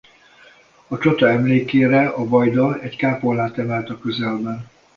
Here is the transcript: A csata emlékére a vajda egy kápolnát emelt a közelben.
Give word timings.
A 0.87 0.97
csata 0.97 1.27
emlékére 1.29 2.07
a 2.07 2.27
vajda 2.27 2.79
egy 2.79 2.95
kápolnát 2.95 3.57
emelt 3.57 3.89
a 3.89 3.97
közelben. 3.97 4.69